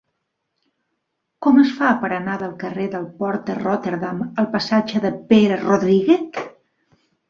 [1.47, 5.65] Com es fa per anar del carrer del Port de Rotterdam al passatge de Pere
[5.67, 6.47] Rodríguez?